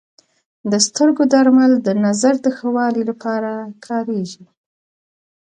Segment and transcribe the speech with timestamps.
[0.71, 3.51] د سترګو درمل د نظر د ښه والي لپاره
[3.87, 4.45] کارېږي.